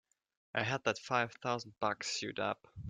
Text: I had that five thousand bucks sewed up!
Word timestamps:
I 0.55 0.63
had 0.63 0.83
that 0.85 0.97
five 0.97 1.31
thousand 1.43 1.75
bucks 1.79 2.09
sewed 2.19 2.39
up! 2.39 2.67